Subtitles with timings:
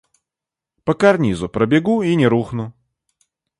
[0.83, 2.73] По карнизу пробегу и не рухну.